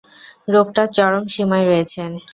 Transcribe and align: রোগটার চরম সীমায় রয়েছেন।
রোগটার 0.47 0.87
চরম 0.95 1.23
সীমায় 1.33 1.65
রয়েছেন। 1.65 2.11